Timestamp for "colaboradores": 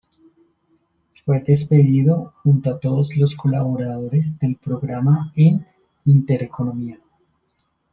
3.35-4.39